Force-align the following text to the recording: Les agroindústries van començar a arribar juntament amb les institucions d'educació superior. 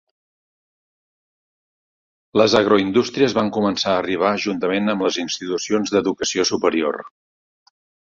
Les 2.43 2.57
agroindústries 2.61 3.37
van 3.41 3.53
començar 3.59 3.93
a 3.95 4.01
arribar 4.07 4.33
juntament 4.49 4.97
amb 4.97 5.09
les 5.09 5.23
institucions 5.29 5.97
d'educació 5.97 6.51
superior. 6.55 7.03